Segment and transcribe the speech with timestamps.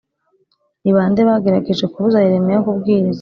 [0.83, 3.09] Ni ba nde bagerageje kubuza yeremiya kubwiriza